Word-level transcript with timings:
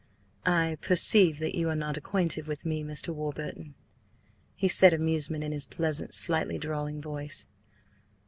"I 0.47 0.79
perceive 0.81 1.37
that 1.37 1.53
you 1.53 1.69
are 1.69 1.75
not 1.75 1.95
acquainted 1.95 2.47
with 2.47 2.65
me, 2.65 2.83
Mr. 2.83 3.09
Warburton," 3.13 3.75
he 4.55 4.67
said, 4.67 4.93
amusement 4.93 5.43
in 5.43 5.51
his 5.51 5.67
pleasant, 5.67 6.15
slightly 6.15 6.57
drawling 6.57 6.99
voice. 7.03 7.45